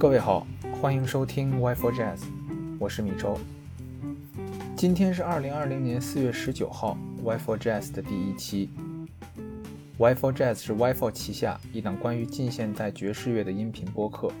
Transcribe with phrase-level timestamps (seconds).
[0.00, 0.46] 各位好，
[0.80, 2.22] 欢迎收听 Y for Jazz，
[2.78, 3.38] 我是米周。
[4.74, 8.70] 今天是二零二零年四月十九号，Y for Jazz 的第一期。
[9.98, 14.32] Y for Jazz 是 Y for 旗下一档关于近现代爵士乐的音频播客。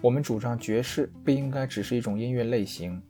[0.00, 3.00] 我们主张爵士不应该只是一种音乐类型，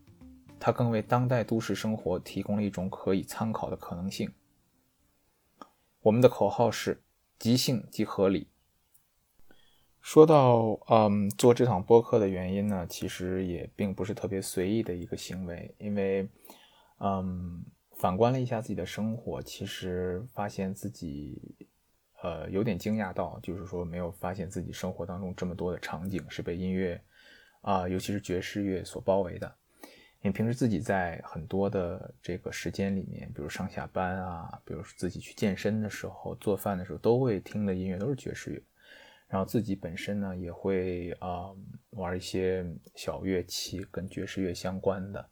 [0.58, 4.30] 它更为当代都市生活提供了一种可以参考的可能性。
[6.02, 7.00] 我们的口号是
[7.38, 8.48] 即兴即合理。
[10.00, 16.28] 说到嗯，做这场播客的原因呢，其实也并不是特别随意的一个行为，因为
[16.98, 17.62] 嗯，
[17.98, 21.54] 反观了一下自己的生活，其实发现自己
[22.22, 27.00] 呃有点惊讶到，就是说没有发现自己生活当中这么多的场景是被音乐
[27.60, 29.54] 啊，尤其是爵士乐所包围的。
[30.22, 38.62] 因为平时自己在很多的这个时间里面，比如上下班啊，比如自己去健身的时候、做饭的时候，都会听的音乐都是爵士乐。
[39.30, 41.50] 然后自己本身呢，也会啊
[41.90, 45.28] 玩一些小乐器跟爵士乐相关的。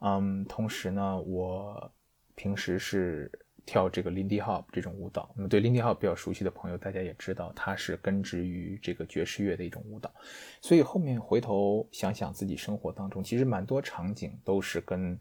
[0.00, 1.92] 嗯，同时呢，我
[2.34, 3.30] 平时是
[3.64, 5.32] 跳这个 Lindy Hop 这种舞蹈。
[5.36, 10.12] 那么对 Lindy Hop 比较熟悉的朋友，大家也知道，它是根植于这个爵士乐的一种舞蹈。
[10.60, 15.16] 所以后面回头想想自己生活当中，其实蛮多场景都是跟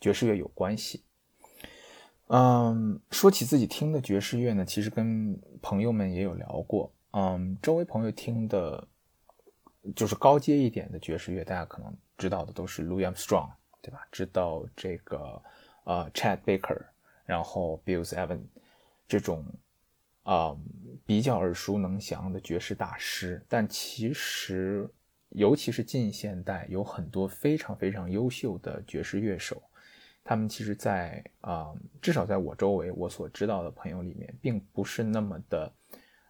[0.00, 1.02] 爵士乐有关系。
[2.28, 6.92] 嗯，说起自己听的爵士乐呢，其实跟朋友们也有聊过。
[7.12, 8.86] 嗯，周围朋友听的，
[9.96, 14.06] 就是高阶一点的爵士乐，大家可能知道的都是 Louis Armstrong，对吧？
[14.12, 15.42] 知道这个
[15.84, 16.78] 呃 Chad Baker，
[17.24, 18.44] 然后 Bill Evans
[19.08, 19.42] 这种
[20.22, 20.54] 啊
[21.06, 23.42] 比较耳熟能详的爵士大师。
[23.48, 24.86] 但其实，
[25.30, 29.62] 尤其是近现代，有很多非常非常优秀的爵士乐手，
[30.22, 35.72] 他们其实，在啊至少在我周围我所知道的朋友里面，并不是那么的。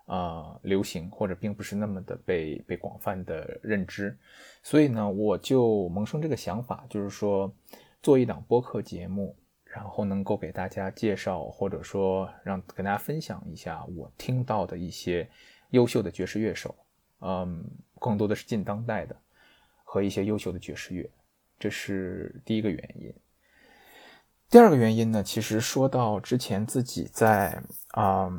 [0.08, 4.16] 啊，流行或者并不是那么的被被广泛的认知，
[4.62, 7.54] 所以呢，我就萌生这个想法，就是说
[8.02, 15.28] 做一档播客节目，然后能够给大家介绍，或者说让跟大家分享一下我听到的一些
[15.72, 16.74] 优秀的爵士乐手，
[17.20, 17.62] 嗯，
[17.98, 19.14] 更多的是近当代的
[19.84, 21.10] 和一些优秀的爵士乐，
[21.58, 23.14] 这是第一个原因。
[24.48, 28.32] 第二个原因呢，其实说到之前自己在啊。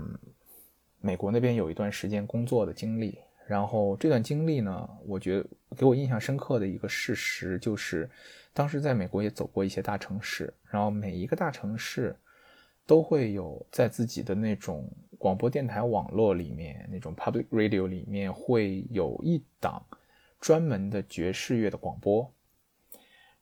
[1.02, 3.18] 美国那边有一段时间工作的经历，
[3.48, 5.46] 然后这段经历呢，我觉得
[5.78, 8.10] 给我印象深刻的一个事实就是，
[8.54, 12.16] 当时在美国也走过一些大城市，然后每一个大城市
[12.86, 19.82] 都会有在自己的那种广播电台网络里面，那种 public radio 里面会有一档
[20.40, 22.30] 专门的爵士乐的广播。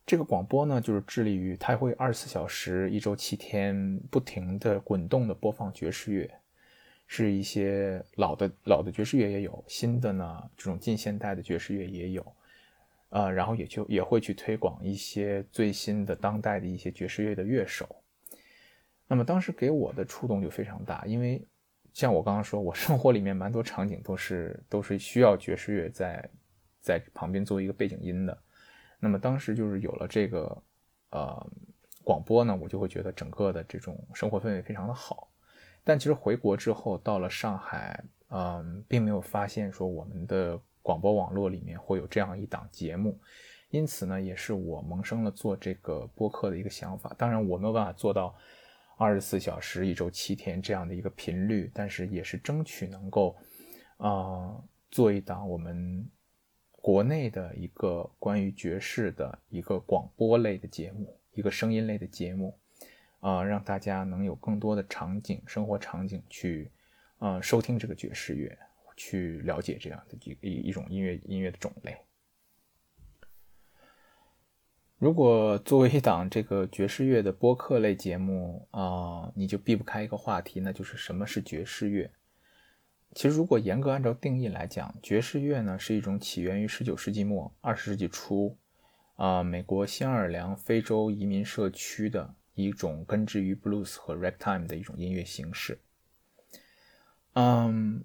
[0.05, 6.31] 这个广播呢，就是致力于它会二十四小时、一周七天不停的滚动的播放爵士乐。
[7.07, 12.35] 是一些老的老的爵士乐也有，新的呢这种近现代的爵士乐也有，
[13.09, 18.03] 呃，然后也就也会去推广一些最新的当代的一些爵士乐的乐手。
[19.07, 21.41] 那么当时给我的触动就非常大，因为
[21.93, 26.29] 像我刚刚说，我生活里面蛮多场景都是都是需要爵士乐在
[26.81, 28.37] 在旁边做一个背景音的。
[28.99, 30.63] 那么当时就是有了这个
[31.11, 31.51] 呃
[32.03, 35.29] 广播呢，我就会觉得整个的这种生活氛围非常的好。
[35.87, 43.17] 但其实回国之后，到了上海，嗯，并没有发现说我们的广播网络里面会有这样一档节目，
[43.69, 47.15] 因此呢，也是我萌生了做这个播客的一个想法。
[47.17, 48.35] 当然，我没有办法做到
[48.97, 53.37] 二十四小时、一周七天这样的一个频率，但是也是争取能够，
[53.95, 54.61] 啊，
[54.91, 56.05] 做一档我们
[56.71, 62.53] 国内的一个关于爵士的一个广播类的节目，一个声音类的节目。
[63.27, 66.71] 啊，让大家能有更多的场景、生活场景去，
[67.19, 68.57] 呃，收听这个爵士乐，
[68.95, 71.97] 去了解这样的一一一种音乐音乐的种类。
[74.97, 82.09] 如果作为一档这个爵士乐的播客类节目啊，你就避不开一个话题，那就是什么是爵士乐。
[83.13, 88.57] 其实，如果严格按照定义来讲，爵士乐呢是一种起源于十九世纪末、二十世纪初
[89.15, 92.33] 啊，美国新奥尔良非洲移民社区的。
[92.57, 95.79] 一种根植于 blues 和 ragtime 的一种音乐形式。
[97.33, 98.03] 嗯，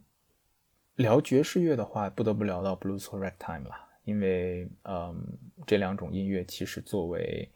[0.96, 5.26] 聊爵士乐的话，不得不聊到 blues 和 ragtime 了，因为嗯，
[5.66, 7.50] 这两种音乐其实作为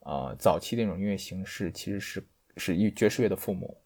[0.00, 2.26] 呃早期的一种音乐形式，其实是
[2.58, 3.80] 是爵士乐的父母。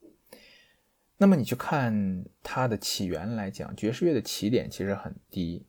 [1.17, 5.65] 那么你去看它的起源来讲，爵士乐的起点其实很低。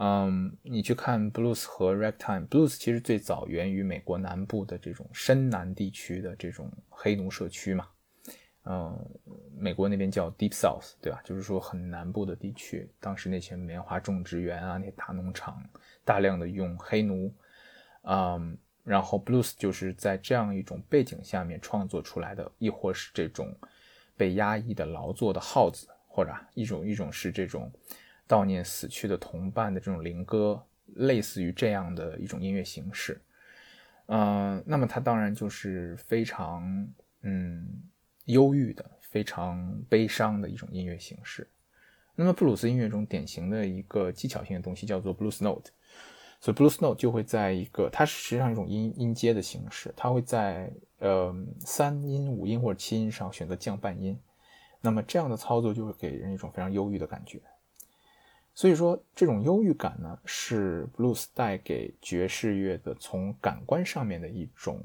[0.00, 7.88] 嗯，你去看 blues 和 ragtime，blues 其实最早源于美国南部的这种深南地区的这种黑奴社区嘛。
[8.64, 8.96] 嗯，
[9.58, 11.20] 美国那边叫 Deep South，对吧？
[11.24, 15.60] 就是说很南部的地区，当时那些棉花种植园啊，那些大农场，
[16.04, 17.34] 大量的用黑奴，
[18.02, 23.52] 嗯，然后 Blues 就是在这样一种背景下面创作出来的，亦或是这种
[24.16, 27.72] 被压抑的劳作的号子，或者一种一种是这种
[28.28, 30.62] 悼念死去的同伴的这种灵歌，
[30.94, 33.20] 类似于这样的一种音乐形式。
[34.06, 36.86] 嗯，那么它当然就是非常
[37.22, 37.66] 嗯
[38.26, 41.48] 忧郁的、非常悲伤的一种音乐形式。
[42.14, 45.70] 那么布鲁斯音乐中典型的一个技巧性的东西叫做 blues note，
[46.40, 54.18] 所以 blues note 就会在一个它实际上一种音音阶的形式，它会在呃三音、五音或者七音上选择降半音。
[54.80, 57.40] 那么这样的操作就会给人一种非常忧郁的感觉。
[58.58, 64.84] 所以说，这种忧郁感呢，是 blues 带给爵士乐的从感官上面的一种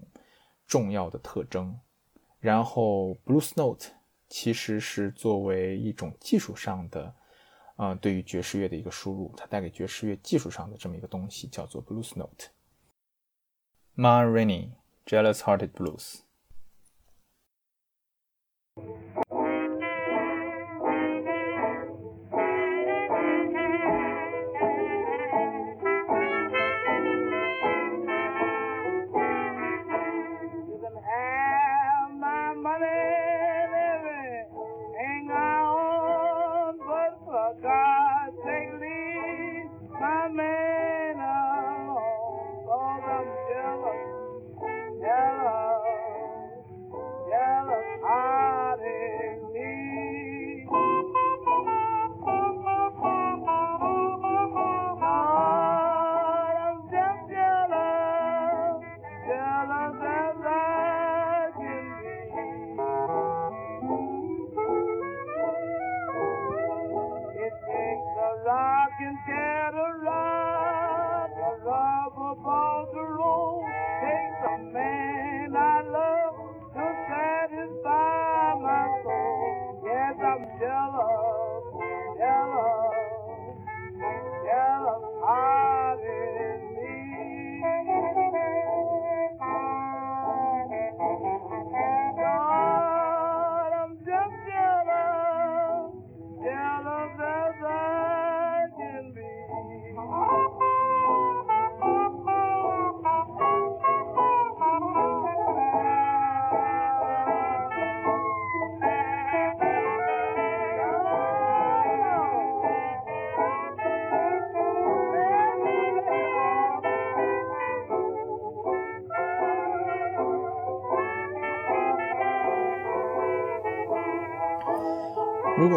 [0.67, 1.75] 重要的特征。
[2.39, 3.87] 然后，blues note
[4.29, 7.15] 其实是作为一种技术上的，
[7.75, 12.49] 啊，对于爵士乐的一个输入，它带给爵士乐技术上的这么一个东西，叫做 blues note。
[13.95, 14.69] Ma Rainey
[15.03, 16.19] Jealous Hearted Blues。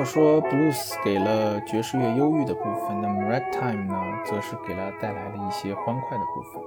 [0.06, 6.62] 说 blues 给了爵士乐忧郁的部分，那么 ragtime 呢，则是给了带来了一些欢快的部分。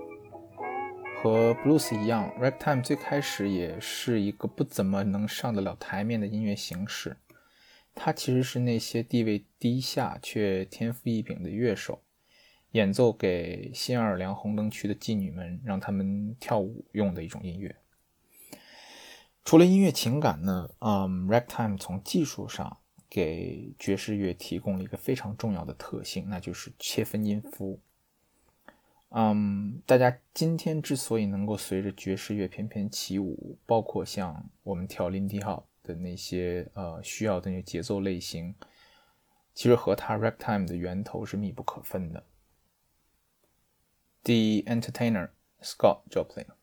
[1.24, 7.16] 和 blues 一样，ragtime 最开始也是一个不怎么能上得了台面的音乐形式。
[7.96, 12.02] 它其实是那些地位低下却天赋异禀的乐手
[12.72, 17.74] 演奏给新奥尔良红灯区的妓女们，让他们跳舞用的一种音乐。
[19.46, 22.80] 除了音乐情感呢，嗯，ragtime 从技术上。
[23.10, 27.80] 给爵士乐提供了一个非常重要的特性，那就是切分音符。
[29.10, 38.54] 嗯，大家今天之所以能够随着爵士乐翩翩起舞，包括像我们跳 Lindy Hop 的那些呃需要的那些节奏类型，
[39.56, 42.24] 其实和它 Ragtime 的源头是密不可分的。
[44.22, 45.30] The Entertainer
[45.64, 46.59] Scott Joplin。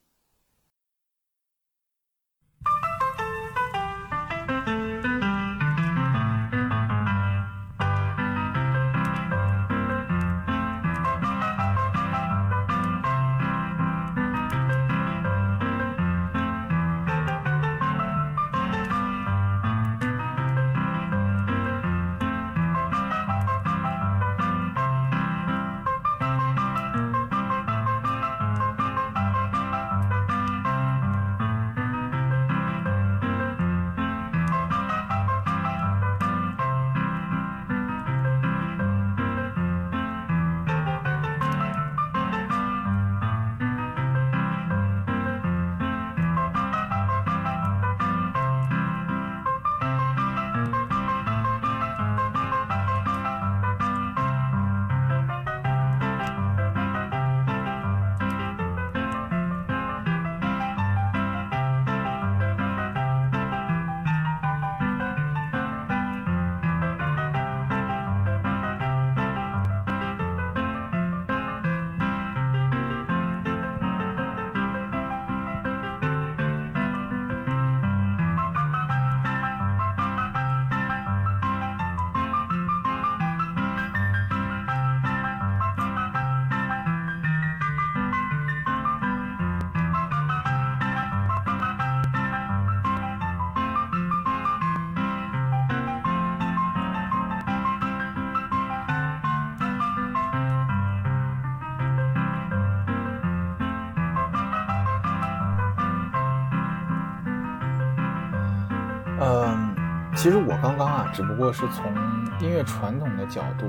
[109.28, 109.74] 嗯
[110.14, 111.92] 其实我刚刚啊，只不过是从
[112.40, 113.66] 音乐传统的角度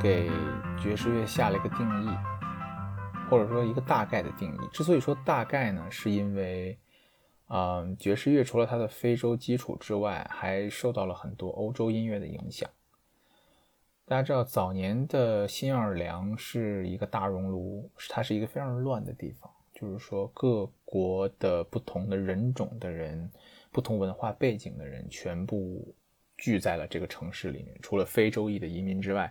[0.00, 0.28] 给
[0.76, 2.10] 爵士乐下了一个定义，
[3.30, 4.58] 或者说一个大概的定义。
[4.72, 6.76] 之所以说大概呢，是因为，
[7.48, 12.68] 嗯，爵士乐除了它的非洲基础之外，还受到了很多欧洲音乐的影响。
[14.06, 23.30] 大家知道，早年的新奥尔良是一个大熔炉，它是一个非常乱的地方，就是说各国的不同的人种的人。
[23.76, 25.94] 不同文化背景的人全部
[26.38, 27.78] 聚在了这个城市里面。
[27.82, 29.30] 除了非洲裔的移民之外，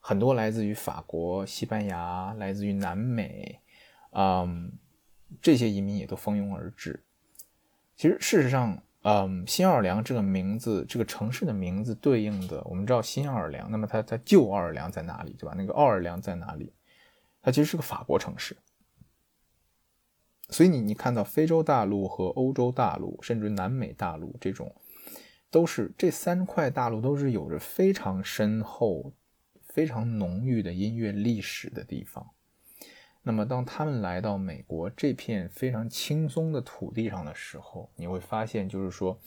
[0.00, 3.60] 很多来自于法国、西班牙，来自于南美，
[4.10, 4.72] 嗯，
[5.40, 7.00] 这些移民也都蜂拥而至。
[7.94, 15.54] 其实，事实上，嗯，新奥尔良这个名字，这个城市的名字对应的，我们知道新奥尔良，那么它在旧奥尔良在哪里，对吧？
[15.56, 16.74] 那个奥尔良在哪里？
[17.40, 18.56] 它其实是个法国城市。
[20.48, 24.72] 所以你你看到非洲大陆和欧洲大陆，甚至南美大陆这种，
[25.50, 29.12] 都是这三块大陆都是有着非常深厚、
[29.60, 32.30] 非常浓郁的音乐历史的地方。
[33.22, 39.20] 那么当他们来到美国这片非常轻松的土地上的时候，你会发现，就是说，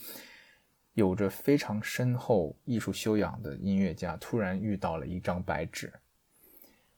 [0.93, 5.91] 有着非常深厚艺术修养的音乐家突然遇到了一张白纸，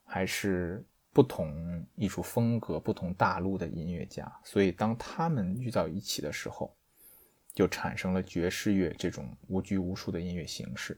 [0.03, 0.85] 还是。
[1.13, 6.73] 不同艺术风格、不同大陆的音乐家，所以当他们遇到一起的时候，
[7.53, 10.97] 就产生了爵士乐这种无拘无束的音乐形式。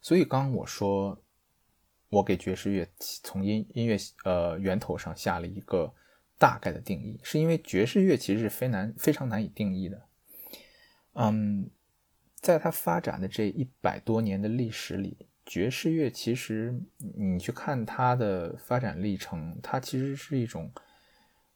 [0.00, 1.22] 所以，刚我说，
[2.08, 5.94] 我给爵士乐从音音乐呃源头上下了一个
[6.38, 10.08] 大概的定义，是因为爵士乐其实是非难非常难以定义的。
[11.12, 11.70] 嗯，
[12.34, 15.28] 在它发展的这一百多年的历史里。
[15.46, 20.70] 爵士乐其实，你去看它的发展历程，它其实是一种，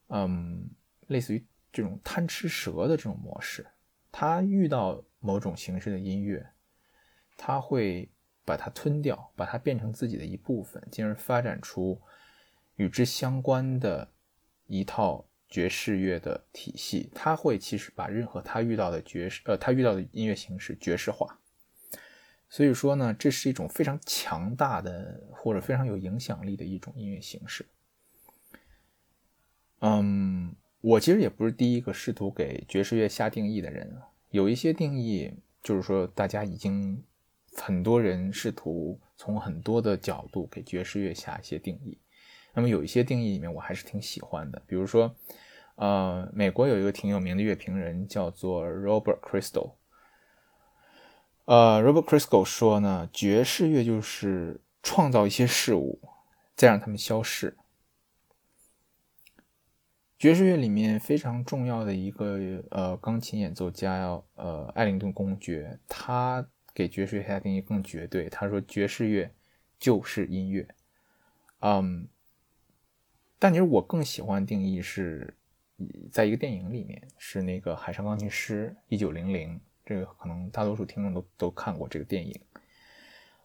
[0.07, 0.71] 嗯，
[1.09, 3.67] 类似于这种贪吃蛇的这种模式。
[4.13, 6.49] 它遇到某种形式的音乐，
[7.37, 8.09] 它会
[8.45, 12.01] 把它吞掉，把它变成自己的一部分，进而发展出
[12.77, 14.13] 与之相关的
[14.67, 17.11] 一套爵士乐的体系。
[17.13, 21.41] 它会其实把任何它遇到的爵士，呃，它遇到的音乐形式爵士化。
[22.51, 27.65] 所以说呢，这是一种非常强大的或者非常有影响力的一种音乐形式。
[29.79, 33.97] 嗯，我其实也不是第一个试图给爵士乐下定义的人。
[34.31, 37.03] 有一些定义，就是说大家已经
[37.55, 41.97] 很多人试图从很多的角度给爵士乐下一些定义。
[42.53, 44.61] 那么有一些定义里面，我还是挺喜欢的。
[44.67, 45.15] 比如说，
[45.77, 49.75] 呃，美国有一个挺有名的乐评人叫做 Robert Crystal。
[51.47, 56.01] 呃，Robert Crisco 说呢，爵士乐就是创造一些事物，
[56.55, 57.57] 再让它们消逝。
[60.17, 62.39] 爵士乐里面非常重要的一个
[62.71, 68.29] 呃钢琴演奏家要呃艾灵顿公爵，他给爵士乐下定义更绝对。
[68.29, 69.33] 他说爵士乐
[69.79, 70.69] 就是音乐。
[71.61, 72.07] 嗯，
[73.39, 75.35] 但其实我更喜欢定义是
[76.13, 79.61] 在一个电影里面，是那个《海上钢琴师》一九零零。
[79.91, 82.41] 这个可能大多数听众都都看过这个电影，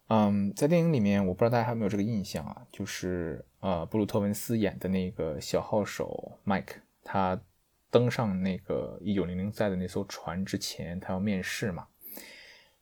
[0.10, 7.42] 嗯，在电影里面，我不知道大家还有没有这个印象啊，就是呃，布鲁特文斯演的那个小号手 Mike，他
[7.90, 11.88] 登上那个一九零零载的那艘船之前，他要面试嘛，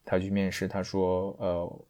[0.03, 1.85] 他去面试，他说，呃，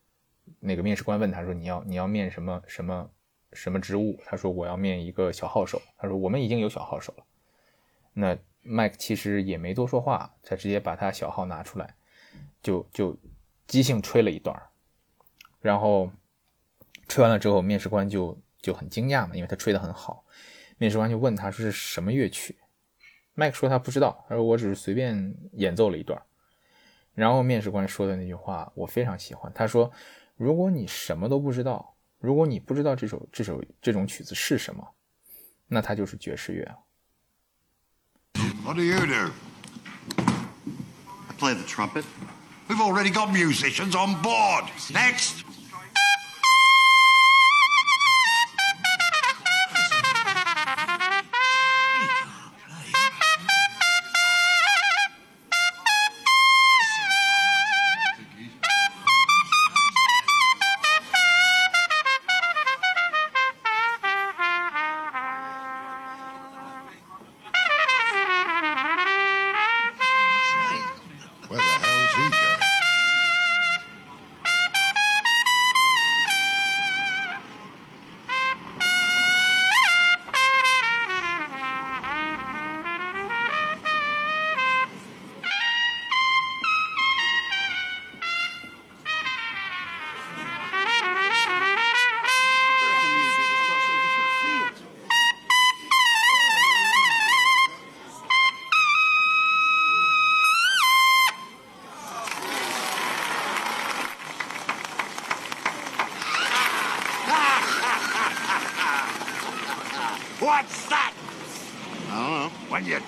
[0.59, 3.09] 那个面试官问他说，你要你要面什么什么
[3.53, 4.19] 什么职务？
[4.27, 5.81] 他说我要面一个小号手。
[5.97, 7.23] 他说我们已经有小号手了，
[8.13, 8.37] 那。
[8.63, 11.95] 麦克其实也没多说话，他直接把他小号拿出来，
[12.61, 13.17] 就就
[13.67, 14.57] 即兴吹了一段
[15.61, 16.09] 然后
[17.07, 20.25] 吹完了之后，面试官就就很惊讶嘛，因为他吹得很好。
[20.77, 22.57] 面试官就问他说是什么乐曲，
[23.33, 26.21] 麦克说他不知道，他说我只是随便演奏了一段
[27.13, 29.91] 然后面试官说的那句话我非常喜欢，他说
[30.35, 34.95] 如果你什么都不知道，如果你不知道这首这首这种曲子是什么，
[35.67, 36.75] 那它就是爵士乐。
[38.63, 39.31] What do you do?
[40.17, 42.05] I play the trumpet.
[42.69, 44.65] We've already got musicians on board.
[44.93, 45.43] Next!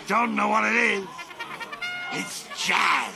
[0.07, 1.05] Don't know what it is,
[2.13, 3.12] it's jazz.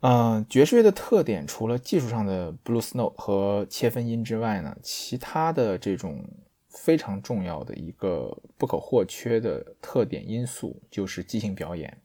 [0.00, 6.24] 嗯、爵士乐的特点除了技术上的 blues note 和切分音之外呢，其他的这种
[6.68, 12.00] 非常重要的一个不可或缺的特点因素就是即兴表演。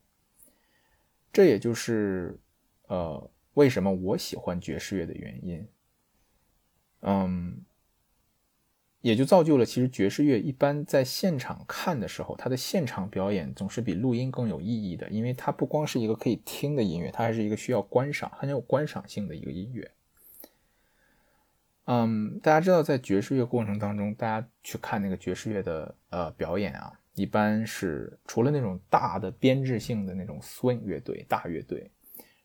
[1.31, 2.39] 这也就是
[2.87, 5.67] 呃为什么我喜欢爵士乐的原因。
[7.01, 7.63] 嗯，
[9.01, 19.91] 也就造就了其实爵士乐一般在现场看的时候，它的现场表演总是比录音更有意义的，因为它不光是一个可以听的音乐，它还是一个需要观赏、很有观赏性的一个音乐。
[21.85, 31.89] 嗯，大家知道，在爵士乐过程当中，大家去看那个爵士乐的呃表演啊，一般是除了那种大的编制性的那种 swing 乐队、大乐队，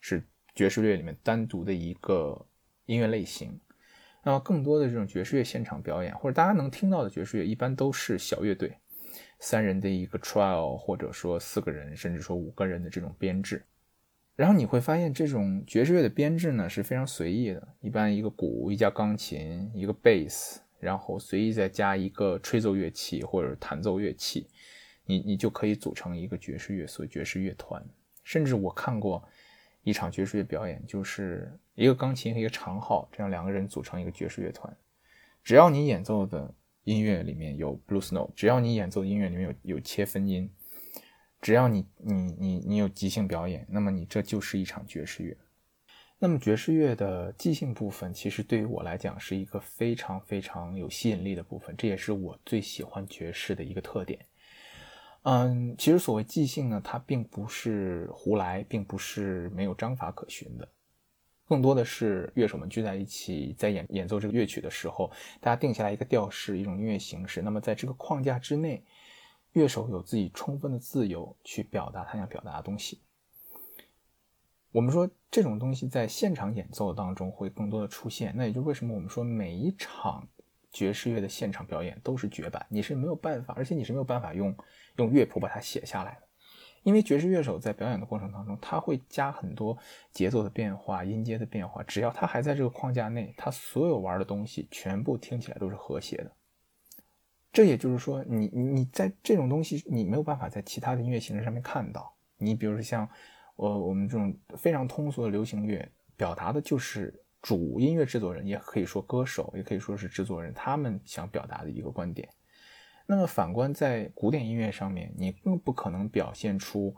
[0.01, 2.47] 是爵士乐里面单独的一个
[2.87, 3.61] 音乐类型。
[4.27, 8.77] 那么更多的这种爵士乐现场表演，或者大家能听到的爵士乐，一般都是小乐队，
[9.39, 13.65] 三人的一个 trial，或者说四个人，甚至说五个人的这种编制。
[14.35, 24.49] 然后你会发现，这种爵士乐的编制呢是非常随意的，一般一个鼓、一架钢琴、一个贝斯，然后随意再加一个吹奏乐器或者弹奏乐器，
[25.05, 27.81] 你你就可以组成一个爵士乐，所谓爵士乐团。
[28.25, 29.23] 甚至我看过。
[29.87, 34.77] 一场爵士乐表演就是一个钢琴和一个长号，这样两个人组成一个爵士乐团。
[35.45, 40.51] 只要你演奏的音乐里面有 blues note，只要你演奏的音乐里面有有切分音，
[41.41, 45.37] 只要你你你你有即兴表演，那么你这就是一场爵士乐。
[46.19, 54.19] 那么爵士乐的即兴部分，其实对于我来讲是一个非常非常有吸引力的部分，这也是我最喜欢爵士的一个特点。
[55.29, 60.69] 嗯，其实所谓即兴呢，它并不是胡来，并不是没有章法可循的，
[61.49, 65.11] 更多的是乐手们聚在一起，在演演奏这个乐曲的时候，
[65.41, 67.43] 大家定下来一个调式，一种音乐形式。
[67.43, 68.85] 那么在这个框架之内，
[69.55, 73.01] 乐手有自己充分的自由去表达他想表达的东西。
[74.71, 80.25] 我们说这种东西在现场演奏当中会更多的出现，那也就为什么我们说每一场。
[80.73, 84.55] 爵士乐的现场表演都是绝版，你是没有办法，而且你是没有办法用
[84.97, 86.27] 用乐谱把它写下来的，
[86.83, 89.77] 因为爵士乐手在表演的过程当中，他会加很多
[90.13, 96.33] 节奏的变化、音阶的变化，只要他还在这个框架内，他所有玩的东西全部听起来都是和谐的。
[97.53, 102.15] 这也就是说，你你在这种东西你没有办法在其他的音乐形式上面看到。
[102.39, 103.09] 你比如说像
[103.55, 107.23] 我我们这种非常通俗的流行乐，表达的就是。
[107.43, 112.29] 主音乐制作人也可以说歌手，也可以说是制作人，他们想表达的一个观点。
[113.07, 116.95] 那么反观在古典音乐上面，你更不可能表现出，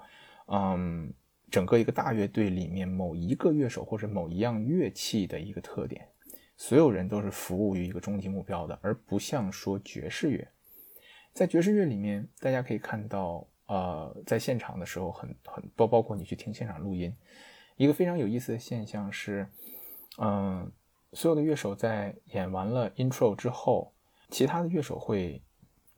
[0.46, 1.12] 嗯，
[1.50, 6.08] 整个一个大乐队里面某一个乐手或者某一样乐器的一个特点。
[6.56, 10.48] 所有人都是服务于一个终极目标的，而不像说爵士乐。
[11.32, 17.14] 在爵士乐里面，大家可以看到，呃，在现场的时候，很很包包括你去听现场录音，
[17.76, 19.48] 一个非常有意思的现象是。
[20.20, 20.72] 嗯，
[21.12, 23.94] 所有的乐手在演完了 intro 之后，
[24.30, 25.40] 其他的乐手会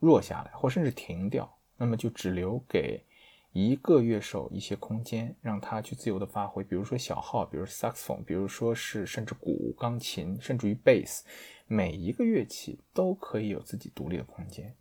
[0.01, 3.05] 弱下来，或甚至停掉，那么就只留给
[3.53, 6.61] 一个乐手一些空间，让他去自由的发挥。
[6.61, 11.21] 比如说小号，比如 saxophone，比如说是甚至鼓、钢琴，甚至于 bass，
[11.67, 14.75] 每一个乐器都可以有自己独立的空间。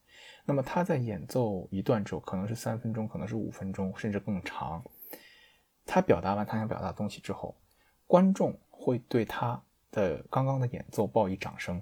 [0.45, 4.83] 那么他在演奏一段之后，可能是三分钟，可能是五分钟，甚至更长。
[5.87, 7.55] 他表达完他想表达的东西之后，
[8.07, 8.59] 观众。
[8.83, 11.79] 会对他的刚刚的演奏报以掌声，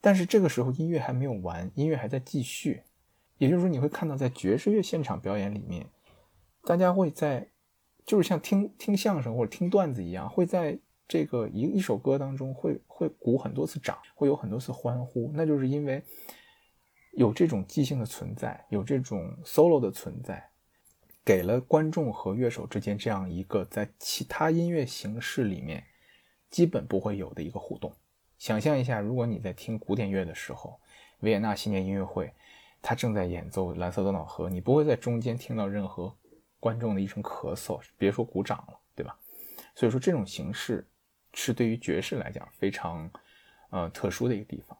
[0.00, 2.82] 但是这个时候音乐还没有完，音乐还在继续。
[3.38, 5.86] 也就是说，你会看到在爵士乐现场表演里面，
[6.64, 7.48] 大家会在，
[8.04, 15.30] 就是像听听相声或者听段子一样，会在这个一一首歌当中会会鼓很多次掌，会有很多次欢呼。
[15.34, 16.02] 那就是因为
[17.12, 20.50] 有这种即兴的存在，有这种 solo 的存在。
[21.24, 25.84] 给了观众和乐手之间这样一个在其他音乐形式里面
[26.48, 27.92] 基本不会有的一个互动。
[28.38, 30.78] 想象一下，如果你在听古典乐的时候，
[31.20, 32.32] 维也纳新年音乐会，
[32.80, 36.14] 他正在演奏《蓝色多瑙河》，你不会在中间听到任何
[36.60, 39.18] 观众的一声咳嗽，别说鼓掌了，对吧？
[39.74, 40.86] 所以说，这种形式
[41.34, 43.10] 是对于爵士来讲非常
[43.70, 44.78] 呃特殊的一个地方。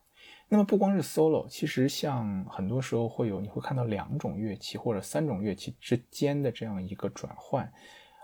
[0.48, 7.70] 那么不光是 solo，其实像很多时候会有，你会看到两种乐器或者三种乐器之间的这样一个转换，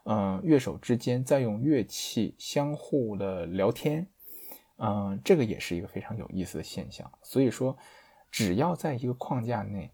[0.05, 4.07] 嗯，乐手之间在用乐器相互的聊天，
[4.76, 7.10] 嗯，这个也是一个非常有意思的现象。
[7.22, 7.76] 所以说，
[8.30, 9.90] 只要在一个框架内，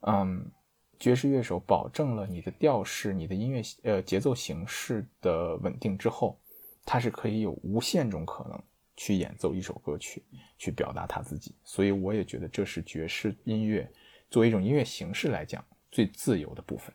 [0.00, 0.50] 嗯，
[0.98, 6.38] 爵士乐手保证了你的调式、你的音乐呃节奏形式的稳定之后，
[6.84, 8.62] 它是可以有无限种可能
[8.96, 10.22] 去演奏一首歌曲，
[10.56, 11.54] 去表达他自己。
[11.64, 13.90] 所以我也觉得这是爵士音乐
[14.30, 16.94] 作为一种音乐形式来讲最自由的部分。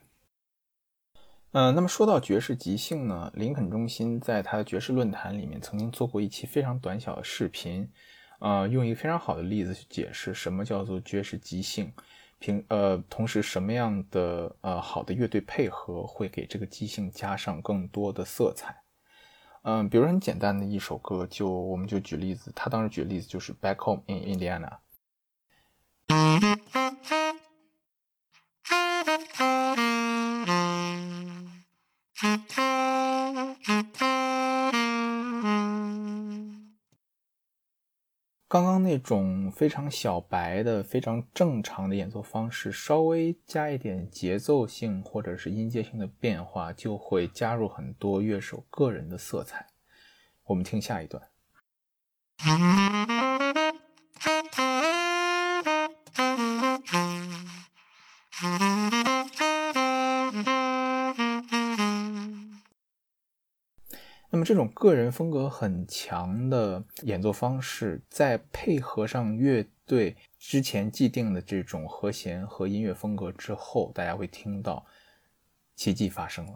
[1.52, 7.90] 嗯，那么说到爵士即兴呢，林肯中心在他的爵士论坛里面曾经做过一期非常短小的视频，
[8.40, 11.92] 呃，用一个非常好的例子去解释什么叫做爵士即兴，
[12.38, 18.84] 平呃，同时什么样的呃好的乐队配合会给这个即兴加上更多的色彩。
[19.64, 24.78] 嗯，比如很简单的一首歌，就我们就举例子，他当时举例子就是《Back Home in Indiana》。
[38.50, 49.68] 刚刚那种非常小白的、非常正常的演奏方式，稍微加一点节奏性或者是音阶性的变化，就会加入很多乐手个人的色彩。
[50.46, 51.22] 我们听下一段。
[64.50, 74.84] 这种个人风格很强的演奏方式，在配合上乐队之前既定的这种和弦和音乐风格之后，大家会听到
[75.76, 76.54] 奇迹发生了。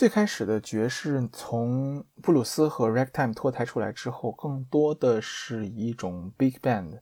[0.00, 7.00] 最开始的爵士从布鲁斯和 ragtime 脱胎出来之后，更多的是一种 big band，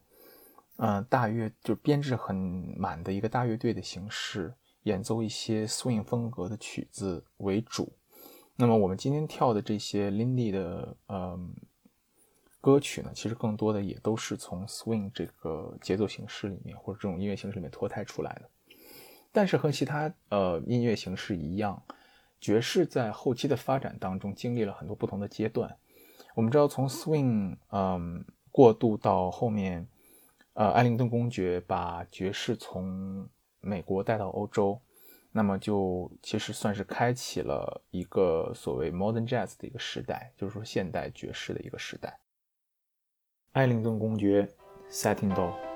[0.78, 2.34] 呃，大乐就编制很
[2.76, 7.92] 满的一个大乐队的形式，演奏一些 swing 风格的曲子为主。
[8.56, 11.38] 那么我们今天跳的这些 Lindy 的呃
[12.60, 18.50] 歌曲呢，其实更多的也都是从 swing 这个节奏形式里面或者这种音乐形式里面脱胎出来的。
[19.30, 21.80] 但是和其他呃音乐形式一样。
[22.40, 25.76] 爵士在后期的发展当中经历了很多不同的阶段。
[26.34, 29.88] 我们知道，从 swing 嗯过渡到后面，
[30.52, 33.28] 呃，艾灵顿公爵把爵士从
[33.60, 34.80] 美国带到欧洲，
[35.32, 42.20] 那么就其实算是开启了一个所谓 modern jazz 的一个时代，就是说现代爵士的一个时代。
[43.52, 44.48] 艾灵顿公爵
[44.88, 45.67] ，Satin Doll。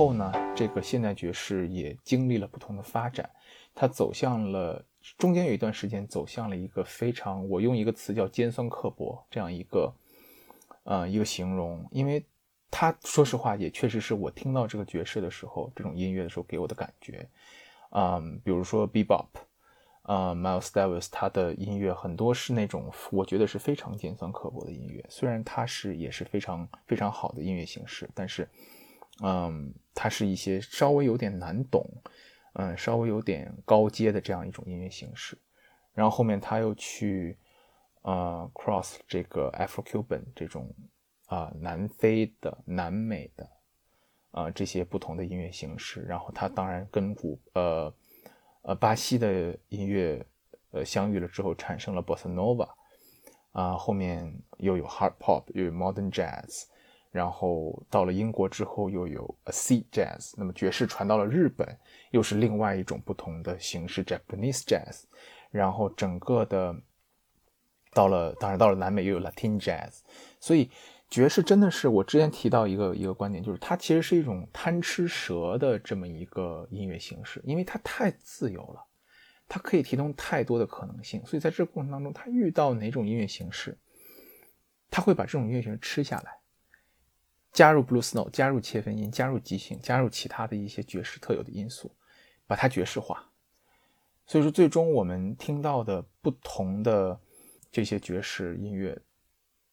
[0.00, 3.28] 后呢，这个现代爵士也经历了不同的发展，
[3.74, 4.82] 它走向了
[5.18, 9.92] 中间有一段时间走向了一个非常，我用一个词叫尖酸刻薄这样一个，
[10.84, 12.24] 呃，一个形容，因为
[12.70, 17.28] 它说实话也确实是我听到这个爵士的时候，这种音乐的时候给我的感觉，
[17.90, 19.26] 嗯，比如说 bebop。
[20.04, 28.48] 呃，Miles Davis 他的音乐很多是那种我觉得是非常尖酸刻薄的音乐，虽然它是也是非常非常好的音乐形式，但是，
[29.22, 31.86] 嗯，它是一些稍微有点难懂，
[32.54, 35.38] 嗯，稍微有点高阶的这样一种音乐形式。
[35.92, 37.38] 然后后面他又去
[38.02, 40.74] 呃 cross 这个 Afro-Cuban 这种
[41.26, 43.48] 啊南非的、南美的
[44.30, 47.94] 啊这些不同的音乐形式，然后他当然跟古呃。
[48.62, 50.22] 呃，巴西的音乐，
[50.72, 52.68] 呃，相遇了之后产生了 Bossa Nova，
[53.52, 56.64] 啊，后面又有 Hard Pop，又有 Modern Jazz，
[57.10, 61.78] 然后到了英国之后又有 Acid Jazz，那么爵士传到了日本，
[62.10, 65.02] 又是另外一种不同的形式 Japanese Jazz，
[65.50, 66.74] 然后整个的
[67.92, 70.00] 到了，当然到了南美又有 Latin Jazz，
[70.38, 70.70] 所以。
[71.10, 78.86] 爵士真的是我之前提到一个一个观点，就是它其实是一种贪吃蛇的这么一个音乐形式，因为它太自由了，
[79.48, 83.76] 它可以提供太多的可能性，所以在这个过程当中，它遇到哪种音乐形式，
[84.88, 86.30] 它会把这种音乐形式吃下来，
[87.52, 91.94] 加入 blues note，加入切分音，加入即兴，加入其他的一些爵士特有的因素，
[92.46, 93.30] 把它爵士化。
[94.26, 97.18] 所以说，最终我们听到的不同的
[97.70, 99.00] 这些爵士音乐。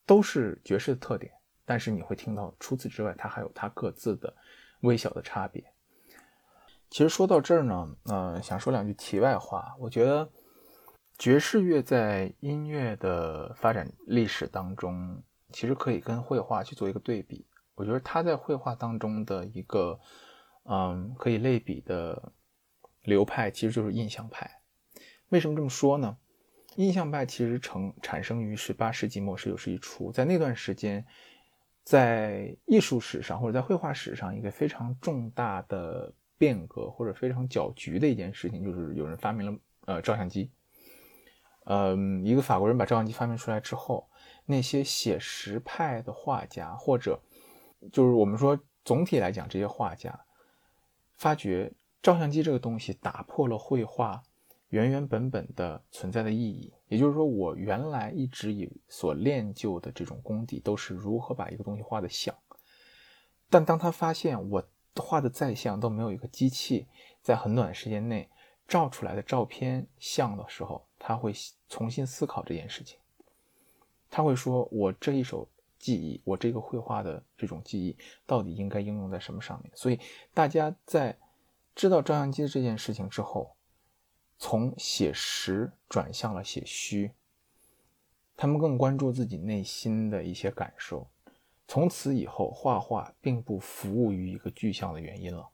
[0.07, 1.33] 都是爵士的特点，
[1.65, 4.33] 但是你会听到，除此之外，它还有它各自的
[4.79, 5.61] 微小的差别。
[6.89, 9.75] 其实说到这儿呢，嗯，想说两句题外话。
[9.77, 10.31] 我觉得
[11.17, 17.45] 爵士乐在音乐的发展历史当中，其实可以跟绘画去做一个对比。
[17.77, 19.99] 我觉得他在绘画当中的一个，
[20.63, 22.33] 嗯，可以类比的
[23.03, 24.59] 流派，其实就是印象派。
[25.29, 26.17] 为什么这么说呢？
[26.75, 31.05] 印象派其实成产生于十八世纪末十九世纪初，在那段时间，
[31.83, 40.51] 在艺术史上或者在绘画史上，一个非常重大的变革或者非常搅局的一件事情，就是有人发明了呃照相机。
[41.65, 44.09] 嗯，一个法国人把照相机发明出来之后，
[44.45, 47.19] 那些写实派的画家或者
[47.91, 50.19] 就是我们说总体来讲这些画家，
[51.15, 54.23] 发觉照相机这个东西打破了绘画。
[54.69, 62.35] 原原本本的存在的意义，也就是说，我原来一直以所练就的这种功底，都是如何把一个东西画的像。
[63.49, 64.61] 但当他发现我
[64.97, 66.85] 画的再像都没有一个机器
[67.21, 68.29] 在很短时间内
[68.67, 71.31] 照出来的照片像的时候，他会
[71.69, 72.99] 重新思考这件事情。
[74.09, 75.47] 他会说：“我这一手
[75.79, 79.99] 记忆，我这个绘画的这种技艺，到底应该应用在什么上面？”所以，
[80.33, 81.17] 大家在
[81.75, 83.53] 知道照相机这件事情之后。
[84.39, 87.11] 从写实转向了写虚，
[88.35, 91.07] 他们更关注自己内心的一些感受。
[91.67, 95.49] 从此以后，画画并不服务于一个具象的原因了。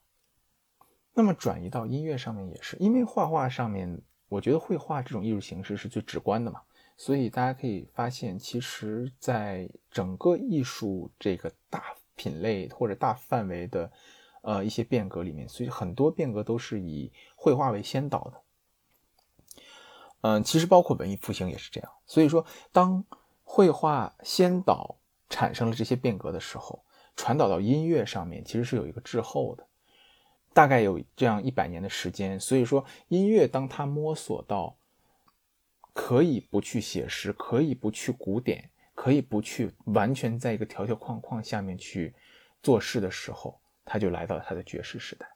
[1.14, 6.60] 那么转移到音乐上面也是，因为画画上面，我觉得绘画这种艺术形式是最直观的嘛，
[6.96, 13.90] 所以大家可以发现，其实在整个艺术这个大品类或者大范围的
[14.42, 18.40] 呃一些变革里面，所以很多变革都是以绘画为先导的。
[20.20, 21.90] 嗯，其实包括文艺复兴也是这样。
[22.06, 23.04] 所以说，当
[23.42, 24.96] 绘画先导
[25.28, 26.82] 产生了这些变革的时候，
[27.16, 29.66] 传导到音乐上面，其实是有一个滞后的，
[30.54, 32.40] 大概有这样一百年的时间。
[32.40, 34.76] 所以说，音乐当它摸索到
[35.94, 42.14] 可以不去写实，可以不去古典，可以不去完全在一个条条框框下面去
[42.62, 45.26] 做事的时候，他就来到了它的爵士时代。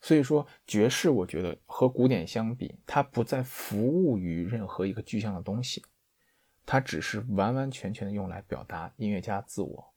[0.00, 5.82] 所以说，爵士我觉得和古典相比，它不再服务于任何一个具象的东西，
[6.64, 9.92] 它只是完完全全的用来表达音乐家自我，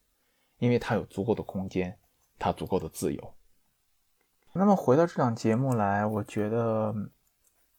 [0.57, 1.99] 因为它有足够的空间，
[2.39, 3.33] 它足够的自由。
[4.53, 6.93] 那么回到这档节目来，我觉得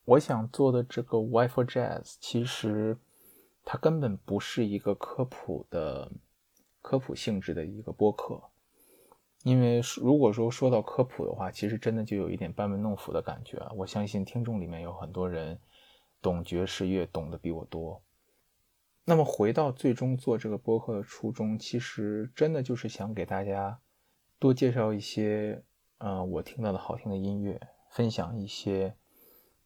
[0.04, 2.98] 我想做的这个 Why for Jazz，其实
[3.64, 6.10] 它根本不是一个科普的
[6.80, 8.42] 科普性质的一个播客。
[9.44, 13.72] 因为如果说说到科普的话，其实真的就有一点班门弄斧的感觉啊！
[13.74, 15.58] 我相信听众里面有很多人
[16.20, 18.00] 懂爵士乐，懂得比我多。
[19.04, 23.80] 那么回到最终做这个播客的初衷，其实真的就是想给大家
[24.38, 25.64] 多介绍一些，
[25.98, 27.60] 呃，我听到的好听的音乐，
[27.90, 28.94] 分享一些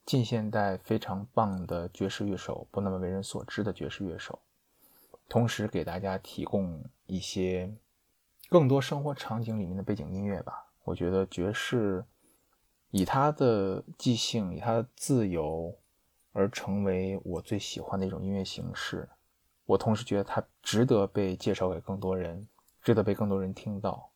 [0.07, 4.39] 近现代非常棒的爵士乐手，不那么为人所知的爵士乐手，
[5.29, 7.75] 同时给大家提供一些。
[8.49, 10.69] 更多生活场景里面的背景音乐吧。
[10.85, 12.05] 我觉得爵士
[12.93, 15.77] 以它的即兴，以它的自由，
[16.33, 19.09] 而成为我最喜欢的一种音乐形式。
[19.65, 22.47] 我同时觉得它值得被介绍给更多人，
[22.81, 24.09] 值得被更多人听到。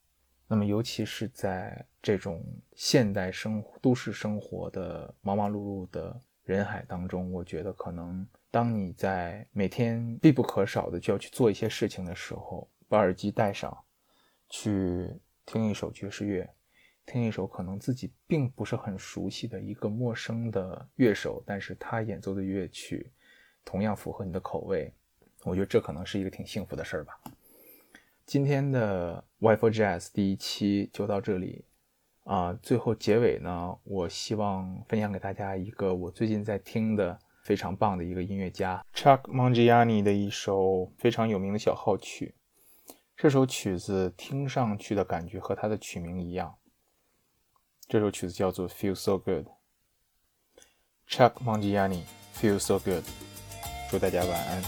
[0.52, 13.72] 那么，尤其是在这种现代生活、都市生活的忙忙碌碌的人海当中，我觉得可能当你在每天必不可少的就要去做一些事情的时候，把耳机戴上，
[14.48, 15.08] 去
[15.46, 16.50] 听一首爵士乐。
[17.06, 23.08] 听一首可能自己并不是很熟悉的一个陌生的乐手，但是他演奏的乐曲
[23.64, 24.92] 同样符合你的口味，
[25.44, 27.20] 我觉得这可能是一个挺幸福的事儿吧。
[28.30, 31.64] 今天的 Y for Jazz 第一期就到这里
[32.22, 42.36] 啊，最后结尾呢，我希望分享给大家一个我最近在听的非常棒的一个音乐家 Chuck Mangiani 的一首非常有名的小号曲。
[43.16, 46.54] 这首曲子听上去的感觉和它的曲名一样。
[47.88, 49.46] 这首曲子叫做《Feel So Good》
[51.08, 52.04] ，Chuck Mangiani，
[52.40, 53.02] 《Feel So Good》，
[53.90, 54.62] 祝大家晚安。